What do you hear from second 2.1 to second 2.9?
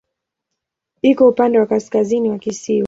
wa kisiwa.